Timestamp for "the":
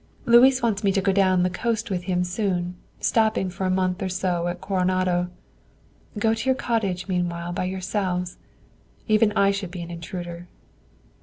1.43-1.49